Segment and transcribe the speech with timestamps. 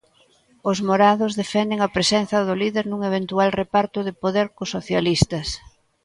[0.69, 5.47] Os morados defenden a presenza do líder nun eventual reparto de poder cos socialistas.